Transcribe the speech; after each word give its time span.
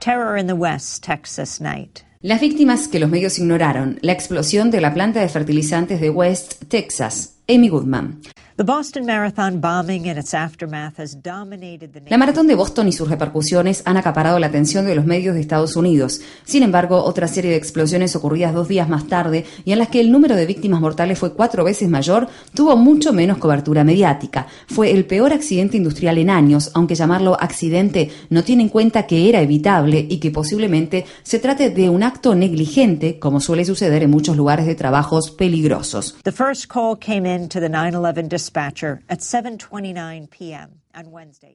Terror 0.00 0.38
in 0.38 0.46
the 0.46 0.54
West, 0.54 1.04
Texas 1.04 1.60
night. 1.60 2.00
Las 2.22 2.40
víctimas 2.40 2.88
que 2.88 2.98
los 2.98 3.10
medios 3.10 3.38
ignoraron, 3.38 3.98
la 4.00 4.12
explosión 4.12 4.70
de 4.70 4.80
la 4.80 4.94
planta 4.94 5.20
de 5.20 5.28
fertilizantes 5.28 6.00
de 6.00 6.08
West 6.08 6.54
Texas. 6.68 7.34
Amy 7.46 7.68
Goodman. 7.68 8.22
La 12.08 12.18
maratón 12.18 12.46
de 12.46 12.54
Boston 12.54 12.88
y 12.88 12.92
sus 12.92 13.08
repercusiones 13.08 13.82
han 13.86 13.96
acaparado 13.96 14.38
la 14.38 14.48
atención 14.48 14.84
de 14.84 14.94
los 14.94 15.06
medios 15.06 15.34
de 15.34 15.40
Estados 15.40 15.76
Unidos. 15.76 16.20
Sin 16.44 16.62
embargo, 16.62 17.02
otra 17.02 17.26
serie 17.26 17.52
de 17.52 17.56
explosiones 17.56 18.14
ocurridas 18.16 18.52
dos 18.52 18.68
días 18.68 18.86
más 18.86 19.06
tarde 19.06 19.46
y 19.64 19.72
en 19.72 19.78
las 19.78 19.88
que 19.88 20.00
el 20.00 20.12
número 20.12 20.36
de 20.36 20.44
víctimas 20.44 20.82
mortales 20.82 21.18
fue 21.18 21.32
cuatro 21.32 21.64
veces 21.64 21.88
mayor, 21.88 22.28
tuvo 22.52 22.76
mucho 22.76 23.14
menos 23.14 23.38
cobertura 23.38 23.82
mediática. 23.82 24.46
Fue 24.68 24.90
el 24.90 25.06
peor 25.06 25.32
accidente 25.32 25.78
industrial 25.78 26.18
en 26.18 26.28
años, 26.28 26.70
aunque 26.74 26.96
llamarlo 26.96 27.38
accidente 27.40 28.10
no 28.28 28.44
tiene 28.44 28.64
en 28.64 28.68
cuenta 28.68 29.06
que 29.06 29.30
era 29.30 29.40
evitable 29.40 30.06
y 30.06 30.18
que 30.18 30.30
posiblemente 30.30 31.06
se 31.22 31.38
trate 31.38 31.70
de 31.70 31.88
un 31.88 32.02
acto 32.02 32.34
negligente, 32.34 33.18
como 33.18 33.40
suele 33.40 33.64
suceder 33.64 34.02
en 34.02 34.10
muchos 34.10 34.36
lugares 34.36 34.66
de 34.66 34.74
trabajos 34.74 35.30
peligrosos. 35.30 36.16
The 36.24 36.32
first 36.32 36.66
call 36.70 36.98
came 36.98 37.26
in 37.26 37.48
to 37.48 37.58
the 37.58 37.70
9/11 37.70 38.49
dispatcher 38.50 39.00
at 39.08 39.20
7:29 39.20 40.28
p.m. 40.28 40.80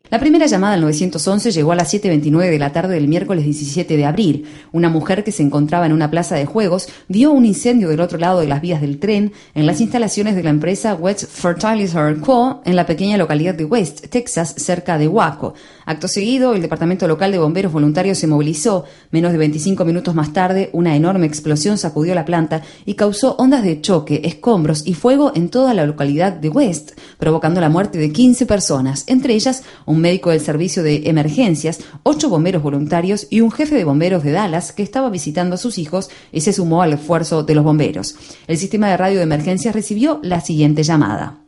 La 0.09 0.19
primera 0.19 0.45
llamada 0.45 0.75
al 0.75 0.81
911 0.81 1.51
llegó 1.51 1.73
a 1.73 1.75
las 1.75 1.93
7.29 1.93 2.49
de 2.49 2.57
la 2.57 2.71
tarde 2.71 2.95
del 2.95 3.09
miércoles 3.09 3.43
17 3.43 3.97
de 3.97 4.05
abril. 4.05 4.45
Una 4.71 4.87
mujer 4.87 5.25
que 5.25 5.33
se 5.33 5.43
encontraba 5.43 5.85
en 5.85 5.91
una 5.91 6.09
plaza 6.09 6.35
de 6.35 6.45
juegos 6.45 6.87
vio 7.09 7.31
un 7.31 7.45
incendio 7.45 7.89
del 7.89 7.99
otro 7.99 8.17
lado 8.17 8.39
de 8.39 8.47
las 8.47 8.61
vías 8.61 8.79
del 8.79 8.97
tren 8.97 9.33
en 9.53 9.65
las 9.65 9.81
instalaciones 9.81 10.35
de 10.35 10.43
la 10.43 10.51
empresa 10.51 10.95
West 10.95 11.25
Fertilizer 11.25 12.21
Co. 12.21 12.61
en 12.63 12.77
la 12.77 12.85
pequeña 12.85 13.17
localidad 13.17 13.55
de 13.55 13.65
West, 13.65 14.07
Texas, 14.07 14.55
cerca 14.57 14.97
de 14.97 15.09
Waco. 15.09 15.53
Acto 15.85 16.07
seguido, 16.07 16.53
el 16.53 16.61
Departamento 16.61 17.05
Local 17.05 17.31
de 17.31 17.37
Bomberos 17.37 17.73
Voluntarios 17.73 18.17
se 18.17 18.27
movilizó. 18.27 18.85
Menos 19.11 19.33
de 19.33 19.37
25 19.37 19.83
minutos 19.83 20.15
más 20.15 20.31
tarde, 20.31 20.69
una 20.71 20.95
enorme 20.95 21.27
explosión 21.27 21.77
sacudió 21.77 22.15
la 22.15 22.25
planta 22.25 22.61
y 22.85 22.93
causó 22.93 23.35
ondas 23.37 23.63
de 23.63 23.81
choque, 23.81 24.21
escombros 24.23 24.87
y 24.87 24.93
fuego 24.93 25.33
en 25.35 25.49
toda 25.49 25.73
la 25.73 25.85
localidad 25.85 26.31
de 26.31 26.49
West, 26.49 26.93
provocando 27.19 27.59
la 27.59 27.69
muerte 27.69 27.97
de 27.97 28.11
15 28.11 28.45
personas, 28.45 29.03
ellas 29.31 29.63
un 29.85 30.01
médico 30.01 30.29
del 30.29 30.41
servicio 30.41 30.83
de 30.83 31.09
emergencias, 31.09 31.79
ocho 32.03 32.29
bomberos 32.29 32.61
voluntarios 32.61 33.27
y 33.29 33.41
un 33.41 33.51
jefe 33.51 33.75
de 33.75 33.83
bomberos 33.83 34.23
de 34.23 34.31
Dallas 34.31 34.71
que 34.71 34.83
estaba 34.83 35.09
visitando 35.09 35.55
a 35.55 35.57
sus 35.57 35.77
hijos 35.77 36.09
y 36.31 36.41
se 36.41 36.53
sumó 36.53 36.81
al 36.81 36.93
esfuerzo 36.93 37.43
de 37.43 37.55
los 37.55 37.63
bomberos. 37.63 38.15
El 38.47 38.57
sistema 38.57 38.89
de 38.89 38.97
radio 38.97 39.17
de 39.17 39.23
emergencias 39.23 39.75
recibió 39.75 40.19
la 40.23 40.41
siguiente 40.41 40.83
llamada. 40.83 41.45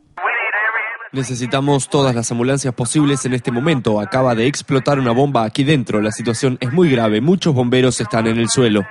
Necesitamos 1.12 1.88
todas 1.88 2.14
las 2.14 2.30
ambulancias 2.30 2.74
posibles 2.74 3.24
en 3.24 3.32
este 3.32 3.50
momento. 3.50 3.98
Acaba 3.98 4.34
de 4.34 4.46
explotar 4.46 4.98
una 4.98 5.12
bomba 5.12 5.44
aquí 5.44 5.64
dentro. 5.64 6.02
La 6.02 6.12
situación 6.12 6.58
es 6.60 6.72
muy 6.72 6.90
grave. 6.90 7.22
Muchos 7.22 7.54
bomberos 7.54 8.00
están 8.00 8.26
en 8.26 8.36
el 8.36 8.50
suelo. 8.50 8.82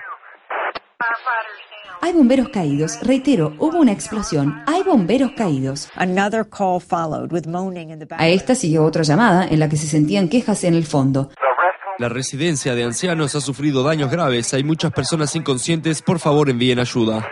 Hay 2.17 2.21
bomberos 2.21 2.49
caídos. 2.49 2.99
Reitero, 3.03 3.53
hubo 3.59 3.77
una 3.77 3.91
explosión. 3.91 4.63
Hay 4.65 4.81
bomberos 4.81 5.33
caídos. 5.37 5.87
A 5.95 6.07
esta 8.27 8.55
siguió 8.55 8.85
otra 8.85 9.03
llamada 9.03 9.47
en 9.47 9.59
la 9.59 9.69
que 9.69 9.77
se 9.77 9.85
sentían 9.85 10.27
quejas 10.27 10.63
en 10.63 10.73
el 10.73 10.87
fondo. 10.87 11.29
La 11.99 12.09
residencia 12.09 12.73
de 12.73 12.85
ancianos 12.85 13.35
ha 13.35 13.39
sufrido 13.39 13.83
daños 13.83 14.09
graves. 14.09 14.51
Hay 14.55 14.63
muchas 14.63 14.91
personas 14.93 15.35
inconscientes. 15.35 16.01
Por 16.01 16.17
favor, 16.17 16.49
envíen 16.49 16.79
ayuda. 16.79 17.23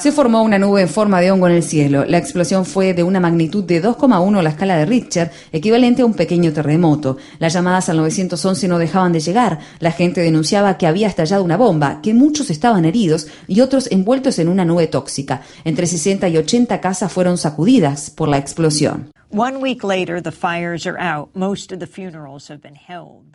Se 0.00 0.12
formó 0.12 0.42
una 0.42 0.60
nube 0.60 0.82
en 0.82 0.88
forma 0.88 1.20
de 1.20 1.32
hongo 1.32 1.48
en 1.48 1.54
el 1.54 1.64
cielo. 1.64 2.04
La 2.04 2.18
explosión 2.18 2.64
fue 2.64 2.94
de 2.94 3.02
una 3.02 3.18
magnitud 3.18 3.64
de 3.64 3.82
2,1 3.82 4.38
a 4.38 4.42
la 4.42 4.50
escala 4.50 4.76
de 4.76 4.86
Richter, 4.86 5.32
equivalente 5.50 6.02
a 6.02 6.06
un 6.06 6.14
pequeño 6.14 6.52
terremoto. 6.52 7.16
Las 7.40 7.52
llamadas 7.52 7.88
al 7.88 7.96
911 7.96 8.68
no 8.68 8.78
dejaban 8.78 9.12
de 9.12 9.20
llegar. 9.20 9.58
La 9.80 9.90
gente 9.90 10.20
denunciaba 10.20 10.78
que 10.78 10.86
había 10.86 11.08
estallado 11.08 11.42
una 11.42 11.56
bomba, 11.56 12.00
que 12.00 12.14
muchos 12.14 12.50
estaban 12.50 12.84
heridos 12.84 13.26
y 13.48 13.60
otros 13.60 13.90
envueltos 13.90 14.38
en 14.38 14.48
una 14.48 14.64
nube 14.64 14.86
tóxica. 14.86 15.42
Entre 15.64 15.88
60 15.88 16.28
y 16.28 16.36
80 16.36 16.80
casas 16.80 17.12
fueron 17.12 17.38
sacudidas 17.38 18.10
por 18.10 18.28
la 18.28 18.38
explosión. 18.38 19.10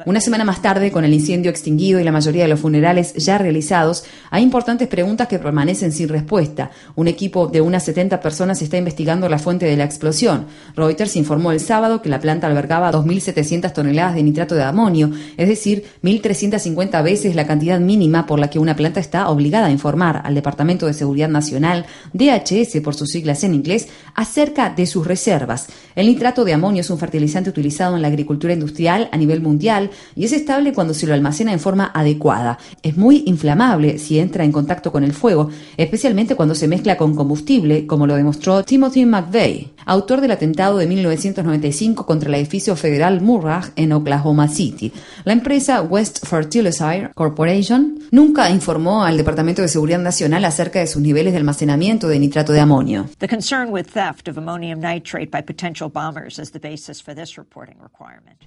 Una 0.07 0.19
semana 0.19 0.43
más 0.43 0.59
tarde, 0.59 0.91
con 0.91 1.05
el 1.05 1.13
incendio 1.13 1.51
extinguido 1.51 1.99
y 1.99 2.03
la 2.03 2.11
mayoría 2.11 2.43
de 2.43 2.49
los 2.49 2.61
funerales 2.61 3.13
ya 3.13 3.37
realizados, 3.37 4.03
hay 4.31 4.41
importantes 4.41 4.87
preguntas 4.87 5.27
que 5.27 5.37
permanecen 5.37 5.91
sin 5.91 6.09
respuesta. 6.09 6.71
Un 6.95 7.07
equipo 7.07 7.45
de 7.45 7.61
unas 7.61 7.85
70 7.85 8.21
personas 8.21 8.59
está 8.63 8.77
investigando 8.77 9.29
la 9.29 9.37
fuente 9.37 9.67
de 9.67 9.77
la 9.77 9.83
explosión. 9.83 10.47
Reuters 10.75 11.15
informó 11.15 11.51
el 11.51 11.59
sábado 11.59 12.01
que 12.01 12.09
la 12.09 12.19
planta 12.19 12.47
albergaba 12.47 12.91
2.700 12.91 13.71
toneladas 13.71 14.15
de 14.15 14.23
nitrato 14.23 14.55
de 14.55 14.63
amonio, 14.63 15.11
es 15.37 15.47
decir, 15.47 15.85
1.350 16.01 17.03
veces 17.03 17.35
la 17.35 17.45
cantidad 17.45 17.79
mínima 17.79 18.25
por 18.25 18.39
la 18.39 18.49
que 18.49 18.57
una 18.57 18.75
planta 18.75 18.99
está 18.99 19.29
obligada 19.29 19.67
a 19.67 19.71
informar 19.71 20.23
al 20.25 20.33
Departamento 20.33 20.87
de 20.87 20.93
Seguridad 20.93 21.29
Nacional, 21.29 21.85
DHS 22.13 22.81
por 22.83 22.95
sus 22.95 23.09
siglas 23.09 23.43
en 23.43 23.53
inglés, 23.53 23.89
acerca 24.15 24.71
de 24.71 24.87
sus 24.87 25.05
reservas. 25.05 25.67
El 25.95 26.07
nitrato 26.07 26.43
de 26.43 26.53
amonio 26.53 26.81
es 26.81 26.89
un 26.89 26.97
fertilizante 26.97 27.49
utilizado 27.49 27.95
en 27.95 28.01
la 28.01 28.07
agricultura 28.07 28.53
industrial 28.53 29.09
a 29.11 29.17
nivel 29.17 29.41
mundial 29.41 29.91
y 30.15 30.25
es 30.25 30.33
estable 30.33 30.73
cuando 30.73 30.93
se 30.93 31.05
lo 31.05 31.13
almacena 31.13 31.53
en 31.53 31.59
forma 31.59 31.91
adecuada. 31.93 32.57
Es 32.81 32.97
muy 32.97 33.23
inflamable 33.25 33.99
si 33.99 34.19
entra 34.19 34.43
en 34.43 34.51
contacto 34.51 34.91
con 34.91 35.03
el 35.03 35.13
fuego, 35.13 35.49
especialmente 35.77 36.35
cuando 36.35 36.55
se 36.55 36.67
mezcla 36.67 36.97
con 36.97 37.15
combustible, 37.15 37.85
como 37.85 38.07
lo 38.07 38.15
demostró 38.15 38.63
Timothy 38.63 39.05
McVeigh, 39.05 39.71
autor 39.85 40.21
del 40.21 40.31
atentado 40.31 40.77
de 40.77 40.87
1995 40.87 42.05
contra 42.05 42.29
el 42.29 42.35
edificio 42.35 42.75
federal 42.75 43.21
Murrah 43.21 43.71
en 43.75 43.91
Oklahoma 43.93 44.47
City. 44.47 44.91
La 45.25 45.33
empresa 45.33 45.81
West 45.81 46.25
Fertilizer 46.25 47.11
Corporation 47.13 47.99
nunca 48.11 48.49
informó 48.49 49.03
al 49.03 49.17
Departamento 49.17 49.61
de 49.61 49.67
Seguridad 49.67 49.99
Nacional 49.99 50.45
acerca 50.45 50.79
de 50.79 50.87
sus 50.87 51.01
niveles 51.01 51.33
de 51.33 51.39
almacenamiento 51.39 52.07
de 52.07 52.19
nitrato 52.19 52.53
de 52.53 52.59
amonio. 52.59 53.07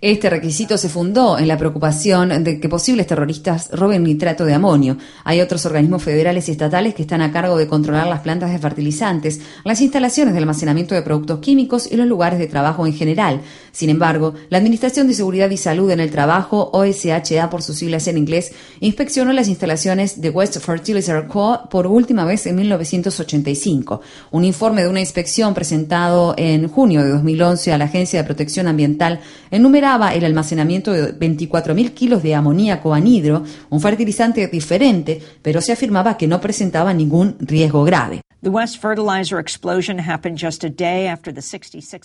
Este 0.00 0.30
requisito 0.30 0.78
se 0.78 0.88
fundó 0.88 1.38
en 1.38 1.48
la 1.48 1.58
preocupación 1.58 2.44
de 2.44 2.60
que 2.60 2.68
posibles 2.68 3.06
terroristas 3.06 3.70
roben 3.72 4.04
nitrato 4.04 4.44
de 4.44 4.54
amonio. 4.54 4.96
Hay 5.24 5.40
otros 5.40 5.64
organismos 5.66 6.02
federales 6.02 6.48
y 6.48 6.52
estatales 6.52 6.94
que 6.94 7.02
están 7.02 7.22
a 7.22 7.32
cargo 7.32 7.56
de 7.56 7.66
controlar 7.66 8.06
las 8.06 8.20
plantas 8.20 8.50
de 8.52 8.58
fertilizantes, 8.58 9.40
las 9.64 9.80
instalaciones 9.80 10.34
de 10.34 10.40
almacenamiento 10.40 10.94
de 10.94 11.02
productos 11.02 11.40
químicos 11.40 11.90
y 11.90 11.96
los 11.96 12.06
lugares 12.06 12.38
de 12.38 12.46
trabajo 12.46 12.86
en 12.86 12.94
general. 12.94 13.40
Sin 13.72 13.90
embargo, 13.90 14.34
la 14.48 14.58
Administración 14.58 15.06
de 15.06 15.14
Seguridad 15.14 15.50
y 15.50 15.56
Salud 15.56 15.90
en 15.90 16.00
el 16.00 16.10
Trabajo, 16.10 16.70
OSHA 16.72 17.50
por 17.50 17.62
sus 17.62 17.76
siglas 17.76 18.06
en 18.08 18.18
inglés, 18.18 18.52
inspeccionó 18.80 19.32
las 19.32 19.48
instalaciones 19.48 20.20
de 20.20 20.30
West 20.30 20.58
Fertilizer 20.58 21.26
Co. 21.26 21.68
por 21.70 21.86
última 21.86 22.24
vez 22.24 22.46
en 22.46 22.56
1985. 22.56 24.00
Un 24.30 24.44
informe 24.44 24.82
de 24.82 24.88
una 24.88 25.00
inspección 25.00 25.54
presentado 25.54 26.34
en 26.36 26.68
junio 26.68 27.04
de 27.04 27.12
2011 27.26 27.72
a 27.72 27.78
la 27.78 27.86
Agencia 27.86 28.20
de 28.20 28.26
Protección 28.26 28.68
Ambiental 28.68 29.20
enumeraba 29.50 30.14
el 30.14 30.24
almacenamiento 30.24 30.92
de 30.92 31.18
24.000 31.18 31.90
kilos 31.92 32.22
de 32.22 32.34
amoníaco 32.34 32.94
anhidro, 32.94 33.42
un 33.68 33.80
fertilizante 33.80 34.46
diferente, 34.46 35.20
pero 35.42 35.60
se 35.60 35.72
afirmaba 35.72 36.16
que 36.16 36.28
no 36.28 36.40
presentaba 36.40 36.94
ningún 36.94 37.36
riesgo 37.40 37.84
grave. 37.84 38.25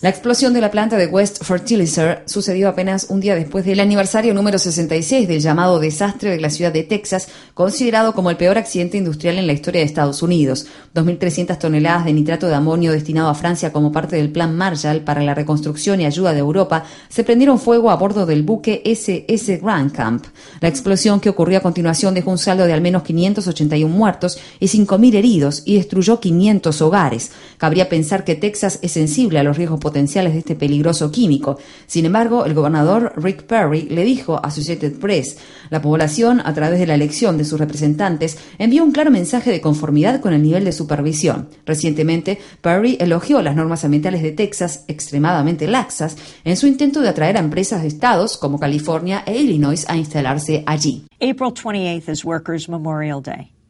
La 0.01 0.09
explosión 0.09 0.55
de 0.55 0.61
la 0.61 0.71
planta 0.71 0.97
de 0.97 1.05
West 1.05 1.43
Fertilizer 1.43 2.23
sucedió 2.25 2.67
apenas 2.67 3.05
un 3.09 3.19
día 3.19 3.35
después 3.35 3.63
del 3.63 3.79
aniversario 3.79 4.33
número 4.33 4.57
66 4.57 5.27
del 5.27 5.39
llamado 5.39 5.79
desastre 5.79 6.31
de 6.31 6.41
la 6.41 6.49
ciudad 6.49 6.73
de 6.73 6.81
Texas, 6.81 7.27
considerado 7.53 8.13
como 8.13 8.31
el 8.31 8.37
peor 8.37 8.57
accidente 8.57 8.97
industrial 8.97 9.37
en 9.37 9.45
la 9.45 9.53
historia 9.53 9.81
de 9.81 9.85
Estados 9.85 10.23
Unidos. 10.23 10.65
2.300 10.95 11.59
toneladas 11.59 12.05
de 12.05 12.13
nitrato 12.13 12.47
de 12.47 12.55
amonio 12.55 12.91
destinado 12.91 13.29
a 13.29 13.35
Francia 13.35 13.71
como 13.71 13.91
parte 13.91 14.15
del 14.15 14.31
Plan 14.31 14.57
Marshall 14.57 15.01
para 15.01 15.21
la 15.21 15.35
reconstrucción 15.35 16.01
y 16.01 16.07
ayuda 16.07 16.33
de 16.33 16.39
Europa 16.39 16.85
se 17.07 17.23
prendieron 17.23 17.59
fuego 17.59 17.91
a 17.91 17.97
bordo 17.97 18.25
del 18.25 18.41
buque 18.41 18.81
SS 18.83 19.59
Grand 19.61 19.91
Camp. 19.91 20.25
La 20.59 20.69
explosión 20.69 21.19
que 21.19 21.29
ocurrió 21.29 21.59
a 21.59 21.61
continuación 21.61 22.15
dejó 22.15 22.31
un 22.31 22.39
saldo 22.39 22.65
de 22.65 22.73
al 22.73 22.81
menos 22.81 23.03
581 23.03 23.95
muertos 23.95 24.39
y 24.59 24.65
5.000 24.65 25.13
heridos 25.13 25.61
y 25.65 25.75
destruyó 25.75 26.19
500 26.19 26.30
hogares. 26.81 27.31
Cabría 27.57 27.89
pensar 27.89 28.23
que 28.23 28.35
Texas 28.35 28.79
es 28.81 28.91
sensible 28.91 29.39
a 29.39 29.43
los 29.43 29.57
riesgos 29.57 29.79
potenciales 29.79 30.33
de 30.33 30.39
este 30.39 30.55
peligroso 30.55 31.11
químico. 31.11 31.57
Sin 31.87 32.05
embargo, 32.05 32.45
el 32.45 32.53
gobernador 32.53 33.13
Rick 33.17 33.43
Perry 33.43 33.87
le 33.89 34.03
dijo 34.03 34.35
a 34.35 34.47
Associated 34.47 34.99
Press, 34.99 35.37
la 35.69 35.81
población, 35.81 36.41
a 36.43 36.53
través 36.53 36.79
de 36.79 36.87
la 36.87 36.95
elección 36.95 37.37
de 37.37 37.45
sus 37.45 37.59
representantes, 37.59 38.37
envió 38.57 38.83
un 38.83 38.91
claro 38.91 39.11
mensaje 39.11 39.51
de 39.51 39.61
conformidad 39.61 40.21
con 40.21 40.33
el 40.33 40.43
nivel 40.43 40.63
de 40.63 40.71
supervisión. 40.71 41.49
Recientemente, 41.65 42.39
Perry 42.61 42.97
elogió 42.99 43.41
las 43.41 43.55
normas 43.55 43.83
ambientales 43.83 44.21
de 44.21 44.31
Texas, 44.31 44.85
extremadamente 44.87 45.67
laxas, 45.67 46.17
en 46.43 46.57
su 46.57 46.67
intento 46.67 47.01
de 47.01 47.09
atraer 47.09 47.37
a 47.37 47.41
empresas 47.41 47.81
de 47.81 47.87
estados 47.87 48.37
como 48.37 48.59
California 48.59 49.23
e 49.25 49.37
Illinois 49.37 49.85
a 49.87 49.97
instalarse 49.97 50.63
allí. 50.65 51.05
April 51.19 51.53
28th 51.53 52.09
is 52.09 52.25
Workers' 52.25 52.69
Memorial 52.69 53.21
Day. 53.21 53.60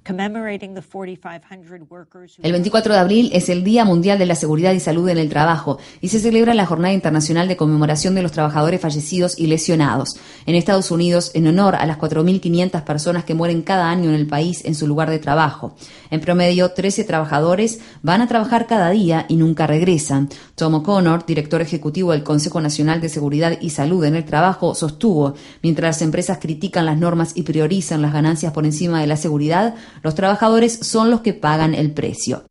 El 2.41 2.53
24 2.53 2.93
de 2.93 2.99
abril 2.99 3.29
es 3.33 3.49
el 3.49 3.63
Día 3.63 3.85
Mundial 3.85 4.17
de 4.17 4.25
la 4.25 4.33
Seguridad 4.33 4.73
y 4.73 4.79
Salud 4.79 5.07
en 5.09 5.19
el 5.19 5.29
Trabajo 5.29 5.77
y 6.01 6.07
se 6.07 6.19
celebra 6.19 6.55
la 6.55 6.65
Jornada 6.65 6.93
Internacional 6.93 7.47
de 7.47 7.55
Conmemoración 7.55 8.15
de 8.15 8.23
los 8.23 8.31
Trabajadores 8.31 8.81
Fallecidos 8.81 9.37
y 9.37 9.45
Lesionados. 9.45 10.19
En 10.47 10.55
Estados 10.55 10.89
Unidos, 10.89 11.29
en 11.35 11.45
honor 11.45 11.75
a 11.75 11.85
las 11.85 11.99
4.500 11.99 12.83
personas 12.83 13.25
que 13.25 13.35
mueren 13.35 13.61
cada 13.61 13.91
año 13.91 14.09
en 14.09 14.15
el 14.15 14.25
país 14.25 14.65
en 14.65 14.73
su 14.73 14.87
lugar 14.87 15.11
de 15.11 15.19
trabajo. 15.19 15.75
En 16.09 16.19
promedio, 16.19 16.71
13 16.71 17.03
trabajadores 17.03 17.79
van 18.01 18.21
a 18.21 18.27
trabajar 18.27 18.65
cada 18.65 18.89
día 18.89 19.25
y 19.29 19.35
nunca 19.35 19.67
regresan. 19.67 20.29
Tom 20.55 20.73
O'Connor, 20.75 21.27
director 21.27 21.61
ejecutivo 21.61 22.11
del 22.11 22.23
Consejo 22.23 22.59
Nacional 22.59 23.01
de 23.01 23.09
Seguridad 23.09 23.57
y 23.61 23.69
Salud 23.69 24.03
en 24.03 24.15
el 24.15 24.25
Trabajo, 24.25 24.73
sostuvo, 24.73 25.35
mientras 25.61 25.97
las 25.97 26.01
empresas 26.01 26.39
critican 26.39 26.87
las 26.87 26.97
normas 26.97 27.33
y 27.35 27.43
priorizan 27.43 28.01
las 28.01 28.13
ganancias 28.13 28.51
por 28.51 28.65
encima 28.65 28.99
de 28.99 29.07
la 29.07 29.17
seguridad, 29.17 29.75
los 30.03 30.15
trabajadores 30.15 30.79
son 30.81 31.09
los 31.11 31.21
que 31.21 31.33
pagan 31.33 31.75
el 31.75 31.91
precio. 31.91 32.43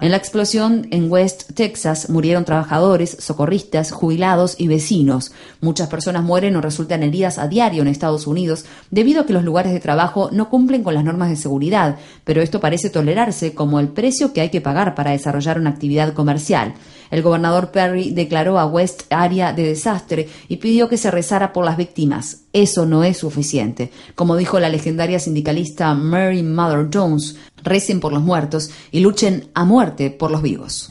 En 0.00 0.10
la 0.12 0.16
explosión 0.16 0.86
en 0.92 1.10
West 1.10 1.54
Texas 1.54 2.08
murieron 2.08 2.44
trabajadores, 2.44 3.16
socorristas, 3.18 3.90
jubilados 3.90 4.54
y 4.60 4.68
vecinos. 4.68 5.32
Muchas 5.60 5.88
personas 5.88 6.22
mueren 6.22 6.54
o 6.54 6.60
resultan 6.60 7.02
heridas 7.02 7.38
a 7.38 7.48
diario 7.48 7.82
en 7.82 7.88
Estados 7.88 8.28
Unidos 8.28 8.64
debido 8.92 9.22
a 9.22 9.26
que 9.26 9.32
los 9.32 9.42
lugares 9.42 9.72
de 9.72 9.80
trabajo 9.80 10.30
no 10.30 10.50
cumplen 10.50 10.84
con 10.84 10.94
las 10.94 11.02
normas 11.02 11.30
de 11.30 11.36
seguridad, 11.36 11.96
pero 12.22 12.42
esto 12.42 12.60
parece 12.60 12.90
tolerarse 12.90 13.52
como 13.52 13.80
el 13.80 13.88
precio 13.88 14.32
que 14.32 14.40
hay 14.40 14.50
que 14.50 14.60
pagar 14.60 14.94
para 14.94 15.10
desarrollar 15.10 15.58
una 15.58 15.70
actividad 15.70 16.12
comercial. 16.12 16.74
El 17.10 17.22
gobernador 17.22 17.70
Perry 17.70 18.10
declaró 18.10 18.58
a 18.58 18.66
West 18.66 19.02
área 19.10 19.52
de 19.52 19.64
desastre 19.64 20.28
y 20.48 20.56
pidió 20.56 20.88
que 20.88 20.96
se 20.96 21.10
rezara 21.10 21.52
por 21.52 21.64
las 21.64 21.76
víctimas. 21.76 22.42
Eso 22.52 22.86
no 22.86 23.04
es 23.04 23.18
suficiente. 23.18 23.90
Como 24.14 24.36
dijo 24.36 24.60
la 24.60 24.68
legendaria 24.68 25.18
sindicalista 25.18 25.94
Mary 25.94 26.42
Mother 26.42 26.88
Jones, 26.92 27.36
recen 27.62 28.00
por 28.00 28.12
los 28.12 28.22
muertos 28.22 28.70
y 28.90 29.00
luchen 29.00 29.50
a 29.54 29.64
muerte 29.64 30.10
por 30.10 30.30
los 30.30 30.42
vivos. 30.42 30.90